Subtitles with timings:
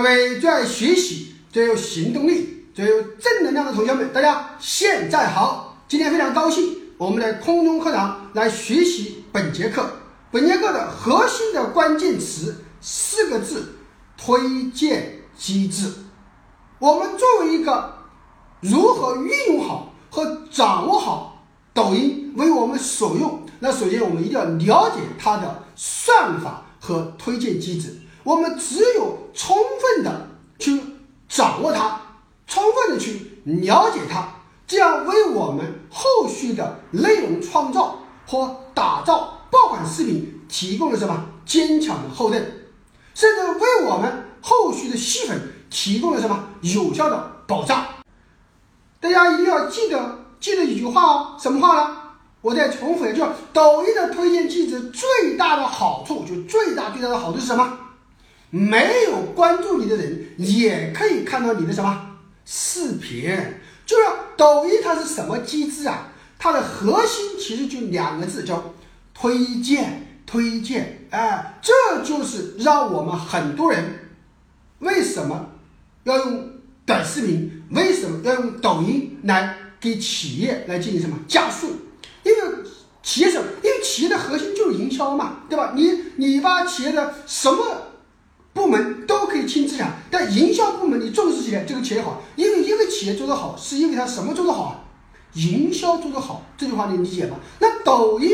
[0.00, 5.76] 各位最爱学习、最有行动力、最有正能量的同学们，大家现在好！
[5.86, 9.84] 今天非常高兴，我们在空中课堂来学习本节课。
[10.30, 13.74] 本节课的核心的关键词四个字：
[14.16, 15.92] 推荐机制。
[16.78, 17.94] 我们作为一个
[18.60, 27.94] 如何运用好和掌握好抖音为我们所用，那首先我们一定要了解它的算法和推荐机制。
[28.22, 30.80] 我们只有充分的去
[31.28, 32.00] 掌握它，
[32.46, 34.28] 充分的去了解它，
[34.66, 42.68] 这样为我们后续的内容创造和打造爆款视频提供了什么坚强的后盾，
[43.14, 45.40] 甚至为我们后续的吸粉
[45.70, 47.84] 提供了什么有效的保障。
[49.00, 51.96] 大家一定要记得记得一句话哦，什么话呢？
[52.42, 57.78] 我再重复一下，就是抖音的推荐机制最大的好处，就最大最大的好处是什么？
[58.50, 63.30] 没有关注你的人也可以看到你的什么视频？
[63.86, 64.02] 就是
[64.36, 66.08] 抖音它是什么机制啊？
[66.38, 68.74] 它的核心其实就两个字，叫
[69.14, 71.06] 推荐，推荐。
[71.10, 74.10] 哎，这就是让我们很多人
[74.78, 75.50] 为什么
[76.04, 76.50] 要用
[76.86, 81.68] 短视频，为什么要用抖音来给企业来进行什么加速？
[82.22, 82.38] 因为
[83.02, 83.44] 企业什么？
[83.62, 85.72] 因为企业的核心就是营销嘛，对吧？
[85.74, 87.89] 你你把企业的什么？
[88.52, 92.22] 部门都可以轻资产，但营销部门你重视起来，这个企业好。
[92.36, 94.84] 因为一个企业做得好，是因为它什么做得好啊？
[95.34, 96.42] 营销做得好。
[96.58, 97.36] 这句话你理解吗？
[97.60, 98.28] 那抖音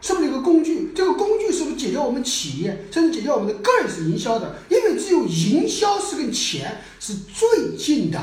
[0.00, 0.92] 是不是一个工具？
[0.94, 4.54] 这个工具是不是解决我们企业，甚至解决我们的个人是营销的？
[4.70, 8.18] 因为只有营销是跟钱是最近的。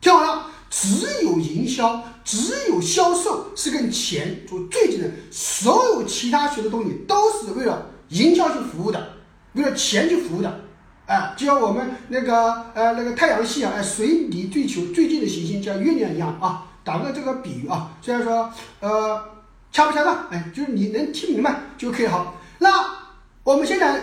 [0.00, 5.10] 听好了，只有营销，只有销售是跟钱做最近的。
[5.30, 9.16] 所有其他学的东西都是为了营销去服务的，
[9.52, 10.60] 为了钱去服务的。
[11.10, 16.68] 哎，就像我们那个呃那个太阳系啊，哎，随离地球最近的行星叫月亮一样啊。
[16.84, 18.48] 打个这个比喻啊，虽然说
[18.78, 19.20] 呃
[19.72, 22.36] 恰不恰当，哎，就是你能听明白就可以好。
[22.60, 22.68] 那
[23.42, 24.00] 我们现在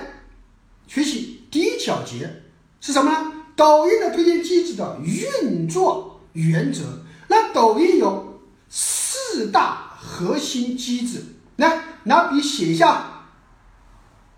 [0.85, 2.43] 学习第一小节
[2.81, 3.31] 是什么呢？
[3.55, 6.83] 抖音的推荐机制的运作原则。
[7.29, 11.23] 那抖音有四大核心机制，
[11.55, 13.23] 来拿笔写一下，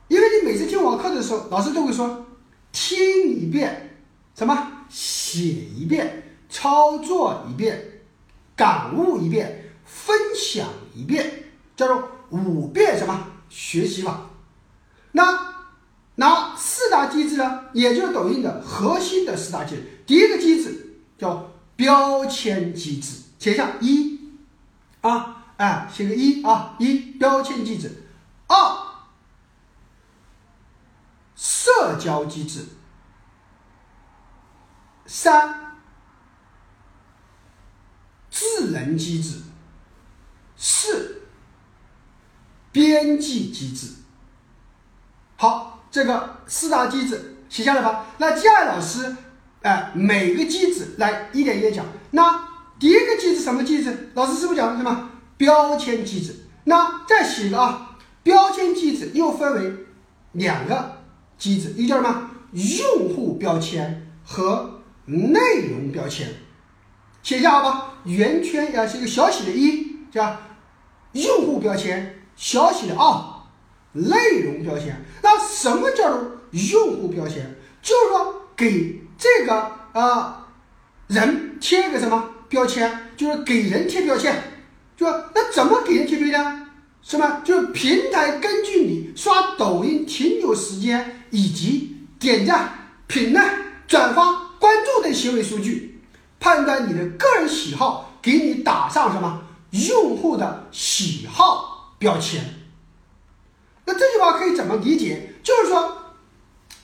[0.07, 2.27] 因为你每次听我课的时候，老师都会说。
[2.81, 3.99] 听一遍，
[4.33, 4.85] 什么？
[4.87, 8.01] 写一遍，操作一遍，
[8.55, 11.43] 感悟一遍，分享一遍，
[11.75, 14.29] 叫做五遍什么学习法？
[15.11, 15.55] 那
[16.15, 17.65] 那四大机制呢？
[17.73, 19.83] 也就是抖音的核心的四大机制。
[20.07, 24.21] 第一个机制叫标签机制，写下一
[25.01, 28.05] 啊，哎，写个一啊，一标签机制。
[28.47, 28.87] 二
[31.35, 32.65] 社交机制，
[35.05, 35.75] 三
[38.31, 39.41] 智能机制，
[40.55, 41.23] 四
[42.71, 43.93] 边际机制。
[45.35, 48.05] 好，这个四大机制写下来吧。
[48.17, 49.15] 那接下来老师，
[49.61, 51.85] 哎，每个机制来一点一点讲。
[52.11, 52.47] 那
[52.79, 54.11] 第一个机制什么机制？
[54.13, 56.47] 老师是不是讲什么标签机制？
[56.63, 59.85] 那再写一个啊，标签机制又分为
[60.31, 60.98] 两个。
[61.39, 62.29] 机制，一叫什么？
[62.51, 66.27] 用户标签和内容标签，
[67.23, 67.93] 写一下好吧。
[68.05, 70.35] 圆圈要是一个小写的“一”，叫
[71.13, 73.23] 用户标签，小写的“二”，
[73.93, 74.99] 内容标签。
[75.21, 77.55] 那什么叫做用户标签？
[77.81, 80.47] 就是说给这个啊
[81.07, 82.91] 人贴一个什么标签？
[83.15, 84.35] 就是给人贴标签，
[84.97, 86.65] 就那怎么给人贴标签？
[87.01, 87.41] 是吧？
[87.45, 92.69] 就是平台根据你刷抖音停留时间以及点赞、
[93.07, 93.43] 评论、
[93.87, 96.01] 转发、关注等行为数据，
[96.39, 99.41] 判断你的个人喜好，给你打上什么
[99.71, 102.43] 用户的喜好标签。
[103.85, 105.35] 那这句话可以怎么理解？
[105.43, 106.13] 就是说，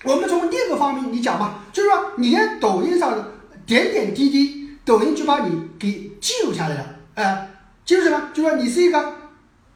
[0.04, 3.34] 我们从另一个方面你讲吧，就是说，你在抖音上
[3.66, 6.96] 点点滴滴，抖音就把你给记录下来了。
[7.16, 7.50] 哎，
[7.86, 8.30] 记录什么？
[8.34, 9.14] 就说你是一个。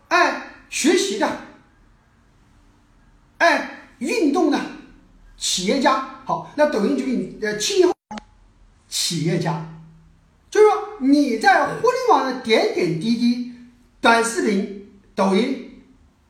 [0.10, 0.42] 爱
[0.72, 1.30] 学习的，
[3.38, 4.60] 爱运动的
[5.38, 7.94] 企业家，好，那抖音就给你呃七零后
[8.88, 9.66] 企业家，
[10.50, 13.54] 就是说你在互联网的点点滴滴，
[14.02, 15.82] 短视频、抖音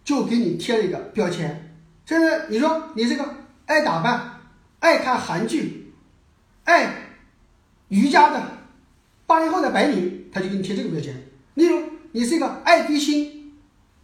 [0.04, 1.76] 就给你贴了一个标签。
[2.06, 3.36] 就是你说你这个
[3.66, 4.42] 爱打扮、
[4.80, 5.94] 爱看韩剧、
[6.64, 6.94] 爱
[7.88, 8.44] 瑜伽的
[9.26, 11.16] 八零后的白领，他就给你贴这个标签。
[11.54, 11.82] 例如
[12.12, 13.36] 你是一个爱追星。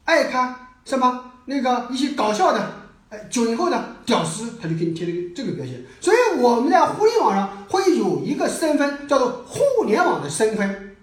[0.04, 5.76] 爱看什么那个一些搞笑的哎，九零后的屌丝，他就给你贴了个这个标签。
[6.02, 10.96] 所以我们在互联网上会有一个身份，叫做互联网的身份，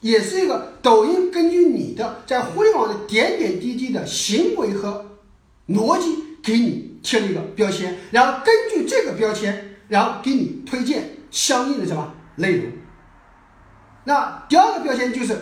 [0.00, 5.06] 也是一个抖音根据你的在互联网的点点滴滴的行为和
[5.68, 12.66] 逻辑，给你贴了一个标签，然后根据这个标签，然后给你推荐相应的什么内容。
[14.04, 15.34] 那第二个标签就是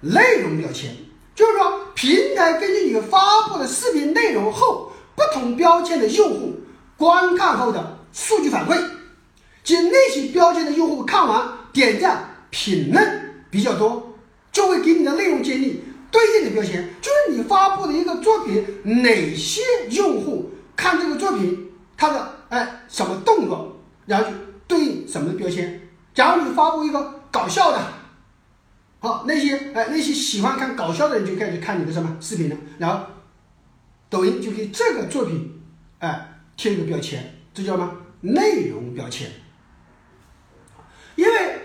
[0.00, 0.96] 内容标签。
[1.32, 6.60] 就是说，平台根据你发布的视频内后，不同标签的用户
[6.96, 8.78] 观看后的数据反馈，
[9.62, 14.14] 即那些标签的用户看完点赞、评论比较多，
[14.52, 16.88] 就会给你的内容建立对应的标签。
[17.00, 18.64] 就是你发布的一个作品，
[19.02, 19.60] 哪些
[19.90, 24.36] 用户看这个作品，他的哎什么动作，然后就
[24.66, 25.80] 对应什么标签。
[26.14, 27.78] 假如你发布一个搞笑的。
[29.02, 33.06] 好，那些哎，那些喜欢看搞笑的人就开始看你的什么视频了，然后
[34.10, 35.62] 抖音就给这个作品
[36.00, 39.30] 哎贴一个标签，这叫什么内容标签？
[41.14, 41.60] 因为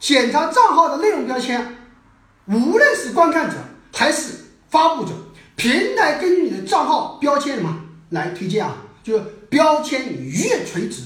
[0.00, 1.76] 检查账号的内容标签，
[2.46, 3.56] 无论是观看者
[3.92, 5.12] 还是发布者，
[5.56, 8.76] 平台根据你的账号标签什么来推荐啊？
[9.02, 11.02] 就是标签越垂直，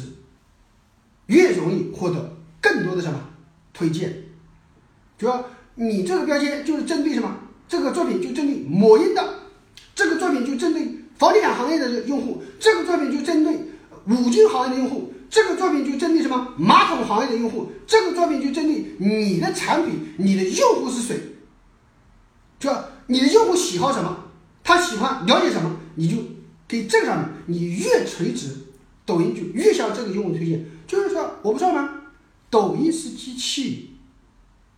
[1.26, 3.18] 越容易获得更多的什么
[3.72, 4.24] 推荐。
[5.18, 5.44] 主要
[5.74, 7.36] 你这个标签就是针对什么？
[7.66, 9.37] 这个作品就针对某音的，
[9.98, 13.52] 这个作品就针对房地产行业的用户，这个作品就针对
[14.06, 21.20] 五金行业的用户，这个作品就针对什么马桶行业的用户，这个作品就针对你的产品，你的用户是谁？
[22.60, 22.70] 就
[23.08, 24.16] 你的用户喜好什么？
[24.62, 25.80] 他喜欢了解什么？
[25.96, 26.18] 你就
[26.68, 28.54] 给这个上面，你越垂直，
[29.04, 30.64] 抖音就越向这个用户推荐。
[30.86, 32.02] 就是说，我不知道吗？
[32.48, 33.96] 抖音是机器。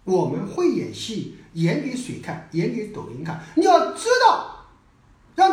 [0.04, 2.48] 我们会演戏，演给谁看？
[2.52, 3.38] 演给抖音看。
[3.54, 4.49] 你要知道，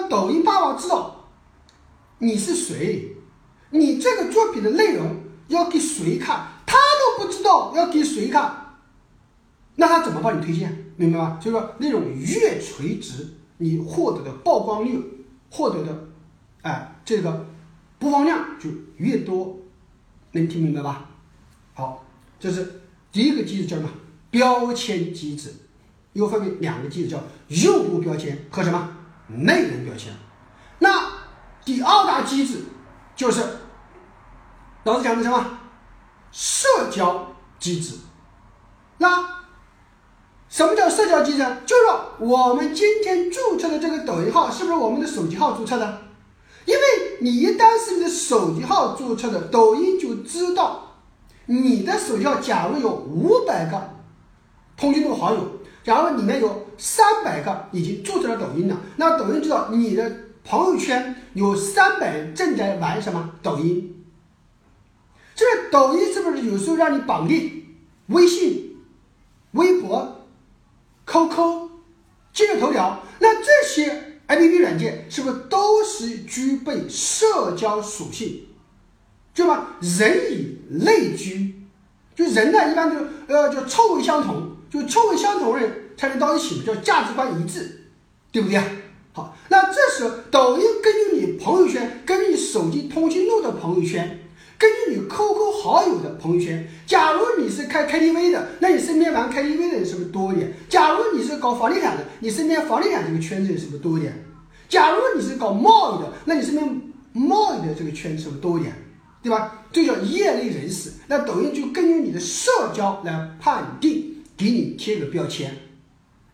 [0.09, 1.29] 抖音爸爸知道
[2.19, 3.15] 你是谁，
[3.71, 5.17] 你这个作品的内容
[5.47, 8.75] 要给谁看，他都不知道要给谁看，
[9.75, 10.85] 那他怎么帮你推荐？
[10.95, 11.39] 明白吗？
[11.39, 13.27] 就是说，内容越垂直，
[13.57, 14.99] 你获得的曝光率、
[15.51, 16.07] 获得的
[16.63, 17.45] 哎这个
[17.99, 19.59] 播放量就越多，
[20.31, 21.09] 能听明白吧？
[21.75, 22.03] 好，
[22.39, 22.81] 这是
[23.11, 23.89] 第一个机制，叫什么？
[24.31, 25.53] 标签机制
[26.13, 28.96] 又分为两个机制，叫用户标签和什么
[29.27, 30.13] 内容标签。
[30.79, 31.11] 那
[31.65, 32.63] 第二大机制
[33.15, 33.43] 就是
[34.83, 35.59] 老师讲的什么
[36.31, 37.27] 社交
[37.59, 37.95] 机制。
[38.97, 39.37] 那
[40.49, 41.39] 什么叫社交机制？
[41.65, 46.01] 就是说我们今天注册的这个抖音号是不是我们的手机号注册的？
[46.65, 46.81] 因为
[47.21, 50.95] 你一旦是你的手机号注册的，抖音就知道
[51.45, 53.97] 你的手机号，假如有五百个。
[54.75, 55.41] 通讯录好友，
[55.83, 60.11] 假如里面有三百个已经注册了抖音了，那抖音知道你的
[60.43, 64.05] 朋友圈有三百人正在玩什么抖音。
[65.35, 67.65] 这个抖音是不是有时候让你绑定
[68.07, 68.77] 微信、
[69.51, 70.25] 微博、
[71.05, 71.69] QQ、
[72.33, 73.03] 今日头条？
[73.19, 78.45] 那这些 APP 软件是不是都是具备社交属性？
[79.33, 79.77] 对吧？
[79.81, 81.55] 人以类聚，
[82.15, 82.97] 就人呢一般就
[83.27, 84.51] 呃就臭味相同。
[84.69, 87.85] 就臭味相同的才能到一起，叫价值观一致，
[88.31, 88.63] 对不对啊？
[89.13, 94.19] 好，那这时候抖音根据你朋友圈，根据你手机通讯录的朋友圈，
[94.59, 100.53] 根据你 QQ 好友的朋友圈，假如你是开 KTV 的，那你身边玩 KTV 的人是不是多一点？
[100.69, 104.23] 假如你是搞房地产的，你身边房地产这个圈子是不是多一点？
[104.69, 108.71] 假如你是搞贸易的，那你身边贸易的这个圈子是不是多一点？
[109.23, 109.65] 对吧？
[109.73, 110.91] 这叫业内人士。
[111.07, 114.13] 那抖音就根据你的社交来判定。
[114.37, 115.51] 给你贴个标签，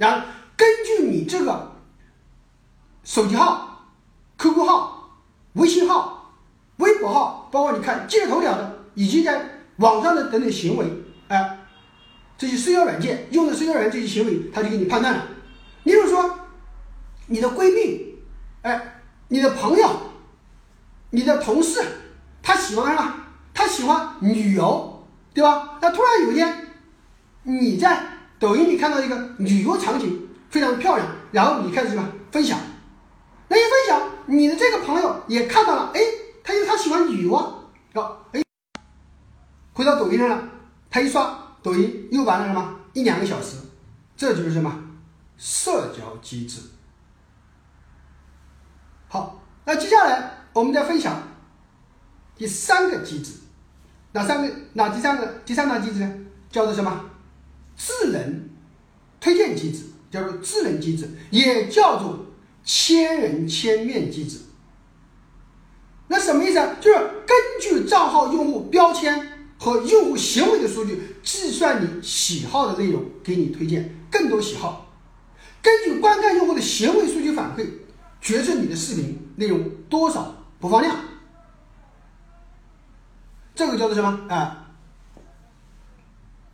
[0.03, 1.71] 然后根据你这个
[3.05, 3.87] 手机号、
[4.37, 5.21] QQ 号、
[5.53, 6.33] 微信号、
[6.75, 10.85] 微博号，包括你看今日头条的，以及在网上的等等行为，
[11.29, 11.59] 哎，
[12.37, 15.25] 这些社交软件用的社交软件这些行为，他就给你判断了。
[15.83, 16.37] 例如说，
[17.27, 18.15] 你的闺蜜，
[18.63, 19.89] 哎，你的朋友，
[21.11, 21.81] 你的同事，
[22.41, 23.13] 他喜欢什么？
[23.53, 25.77] 他喜欢旅游，对吧？
[25.81, 26.59] 那突然有一天。
[27.45, 28.12] 你在
[28.43, 32.59] 抖音里看到一个旅游场景非常漂亮，然后你开始什么分享？
[33.47, 36.01] 那一分享，你的这个朋友也看到了，哎，
[36.43, 37.55] 他因为他喜欢旅游啊，
[37.93, 38.41] 好，哎，
[39.71, 40.43] 回到抖音上了，
[40.89, 43.55] 他一刷抖音又玩了什么一两个小时，
[44.17, 44.77] 这就是什么
[45.37, 46.59] 社交机制。
[49.07, 51.15] 好，那接下来我们再分享
[52.35, 53.35] 第三个机制，
[54.11, 54.53] 哪三个？
[54.73, 55.25] 哪第三个？
[55.45, 56.13] 第三大机制呢？
[56.49, 57.05] 叫做什么？
[57.75, 58.49] 智能
[59.19, 62.25] 推荐机制叫做智能机制，也叫做
[62.63, 64.39] 千人千面机制。
[66.07, 66.75] 那什么意思啊？
[66.79, 74.93] 就是根据账号用户标签和用户行为的数据，计算你喜好的内容，给你推荐更多喜好。
[75.61, 77.67] 根据观看用户的行为数据反馈，
[78.21, 80.95] 决策你的视频内容多少播放量。
[83.55, 84.67] 这个叫做什么啊？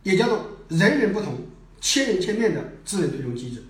[0.02, 1.36] 也叫做人人不同、
[1.80, 3.62] 千人千面的智能推送机制。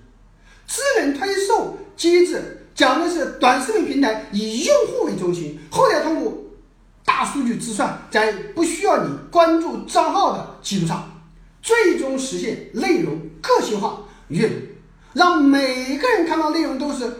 [0.66, 6.32] 智能推送机制讲的是短视频平台以用户为中心，后台通过
[7.04, 11.24] 大数据计算，在不需要你关注账号的基础上，
[11.60, 14.54] 最终实现内容个性化阅读，
[15.14, 17.12] 让每个人看到内容都是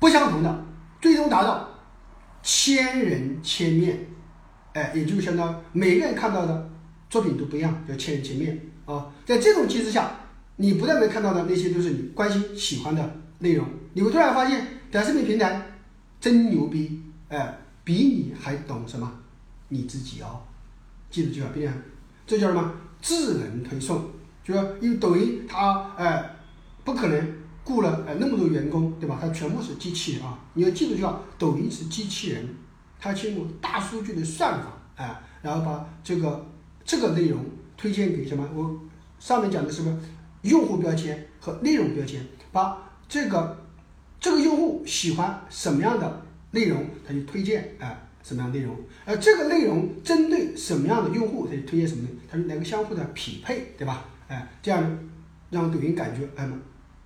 [0.00, 0.64] 不相同的，
[1.00, 1.68] 最终达到
[2.42, 4.06] 千人千面。
[4.72, 6.70] 哎，也就相当于每个人看到的
[7.08, 9.12] 作品都不一样，叫千人千面啊。
[9.24, 10.10] 在这种机制下，
[10.56, 15.66] 你不但能看到的那些都是你关心、喜欢的内容，你会突然发现短视频平台
[16.20, 19.10] 真牛逼，哎，比你还懂什么
[19.68, 20.40] 你自己哦。
[21.10, 21.74] 记住句话，别样，
[22.26, 22.72] 这叫什么？
[23.02, 24.04] 智能推送，
[24.44, 26.36] 就说因为抖音它哎
[26.84, 27.34] 不可能
[27.64, 29.18] 雇了哎那么多员工，对吧？
[29.18, 30.38] 它全部是机器人啊。
[30.52, 32.46] 你要记住就要，抖音是机器人。
[32.98, 36.46] 它经过大数据的算法，哎，然后把这个
[36.84, 37.42] 这个内容
[37.80, 38.46] 推荐给什么？
[38.54, 38.78] 我
[39.18, 39.98] 上面讲的什么
[40.42, 42.20] 用户标签和内容标签，
[42.52, 42.76] 把
[43.08, 43.56] 这个
[44.18, 54.04] 这个用户喜欢什么样的内容，他就推荐哎什么样内容，而这个内容针对什么样的用户，他就推荐什么，它是两个相互的匹配，对吧？
[54.28, 54.98] 哎，这样
[55.48, 56.46] 让抖音感觉哎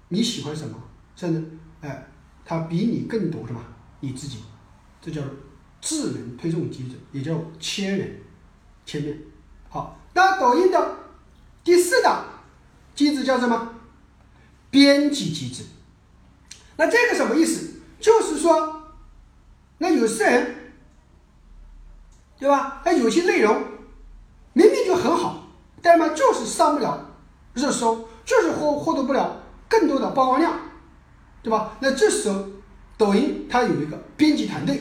[0.08, 0.76] 你喜欢什么，
[1.14, 1.44] 甚至
[1.82, 2.04] 哎
[2.44, 3.64] 他比你更懂什么
[4.00, 4.38] 你自己，
[5.00, 5.22] 这叫。
[5.86, 8.10] 智能推送机制也叫千人
[8.86, 9.14] 千面。
[9.68, 10.96] 好，那抖音的
[11.62, 12.24] 第四档
[12.94, 13.74] 机制叫什么？
[14.70, 15.64] 编辑机制。
[16.76, 17.74] 那这个什么意思？
[18.00, 18.82] 就是说，
[19.78, 20.54] 那有些人，
[22.38, 22.82] 对吧？
[22.84, 23.62] 那有些内容
[24.52, 25.48] 明明就很好，
[25.80, 27.10] 但嘛就是上不了
[27.54, 30.58] 热搜，就是获获得不了更多的曝光量，
[31.42, 31.76] 对吧？
[31.80, 32.44] 那这时候
[32.96, 34.80] 抖音它有一个编辑团队。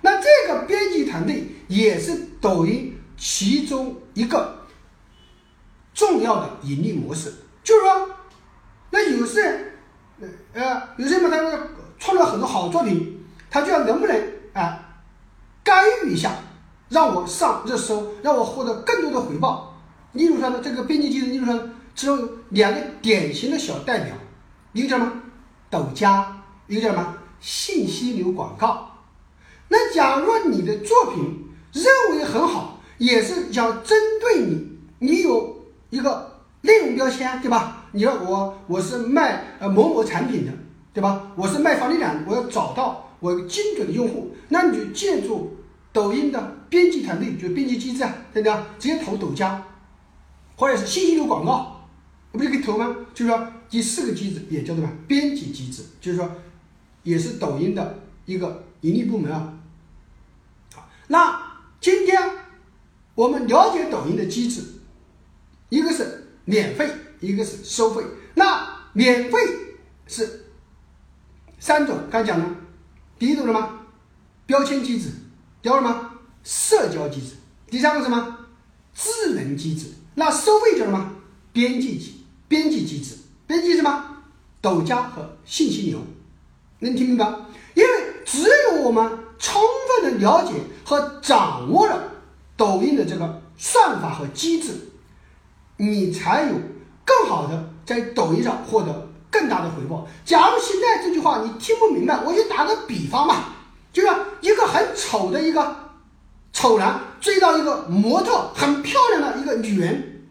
[0.00, 4.61] 那这个编辑团队也是抖音其中一个
[5.94, 7.32] 重要的盈利模式，
[7.62, 8.08] 就是说，
[8.90, 9.72] 那有些，
[10.52, 11.68] 呃，有些人嘛，他
[11.98, 14.16] 创造很多好作品，他就要能不能
[14.54, 14.78] 啊
[15.62, 16.32] 干预一下，
[16.88, 19.78] 让我上热搜，让我获得更多的回报。
[20.12, 24.14] 例如说呢，这个编辑机制，例如说，其中有两个典型的小代表，
[24.72, 25.12] 一个叫什么
[25.70, 28.88] 抖加，一个叫什么信息流广告。
[29.68, 35.51] 那假如你的作品认为很好，也是想针对你，你有
[35.92, 37.84] 一个内容标签，对吧？
[37.92, 40.52] 你说我我是卖呃某某产品的，
[40.94, 41.30] 对吧？
[41.36, 45.54] 我是卖房地产，我要找到我精准的用户，那你就借助
[45.92, 48.56] 抖音的编辑团队，就是编辑机制啊，对不对？
[48.78, 49.62] 直接投抖加，
[50.56, 51.86] 或者是信息流广告，
[52.30, 52.96] 我不就可以投吗？
[53.12, 54.96] 就是说第四个机制也叫做什么？
[55.06, 56.26] 编辑机制，就是说
[57.02, 59.52] 也是抖音的一个盈利部门啊。
[60.74, 61.38] 好那
[61.82, 62.18] 今天
[63.14, 64.62] 我们了解抖音的机制，
[65.72, 66.86] 一个是免费，
[67.18, 68.04] 一个是收费。
[68.34, 69.38] 那免费
[70.06, 70.44] 是
[71.58, 72.46] 三种，刚讲了，
[73.18, 73.78] 第一种什么？
[74.44, 75.08] 标签机制，
[75.62, 76.10] 第二什么？
[76.44, 77.36] 社交机制，
[77.70, 78.36] 第三个什么？
[78.92, 79.86] 智能机制。
[80.14, 81.10] 那收费叫什么？
[81.54, 84.18] 编辑机，编辑机制，编辑什么？
[84.60, 86.00] 抖加和信息流，
[86.80, 87.24] 能听明白？
[87.72, 87.90] 因为
[88.26, 89.10] 只有我们。
[89.38, 89.60] 充
[90.00, 90.52] 分的了解
[90.84, 92.12] 和掌握了
[92.56, 94.72] 抖音的这个算法和机制，
[95.76, 96.54] 你才有
[97.04, 100.06] 更好的在抖音上获得更大的回报。
[100.24, 103.44] 假如现在这句话你听不明白，我就打个比方嘛，
[103.92, 104.08] 就是
[104.40, 105.76] 一个很丑的一个
[106.52, 110.22] 丑男追到一个模特很漂亮的一个女人，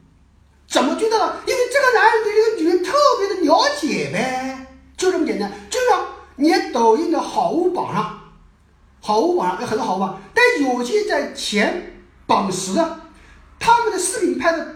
[0.67, 1.35] 怎么追到的？
[1.45, 5.51] 因为这个男人对这个女人特别的了解呗，就这么简单。
[5.69, 5.85] 就是
[6.35, 8.19] 你抖音的好物榜上。
[9.03, 12.99] 好物榜上有很多好物榜，但有些在前榜十的，
[13.59, 14.75] 他们的视频拍的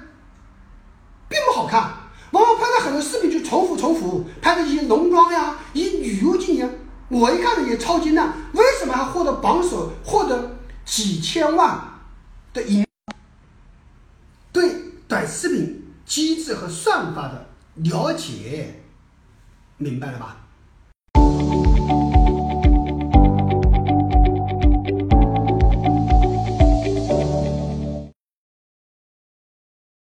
[1.28, 1.92] 并不好看，
[2.32, 6.70] 往往拍的很多视频就重复重复，拍的一些农庄呀，以旅游进行，
[7.10, 11.80] 我一看也超级烂，为什么还获得榜首，获得几千万
[12.54, 12.86] 的盈？
[14.52, 14.76] 对
[15.08, 18.84] 短视频机制和算法的了解，
[19.78, 20.45] 明白了吧？